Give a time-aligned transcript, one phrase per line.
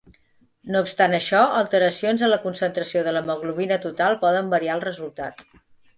[0.75, 5.45] No obstant això alteracions en la concentració de l'hemoglobina total poden variar el resultat.